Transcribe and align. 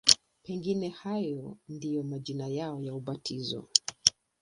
Pengine 0.43 0.89
hayo 0.89 1.57
ndiyo 1.69 2.03
majina 2.03 2.47
yao 2.47 2.81
ya 2.81 2.93
ubatizo. 2.93 3.69